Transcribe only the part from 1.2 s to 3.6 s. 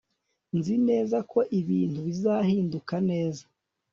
ko ibintu bizahinduka neza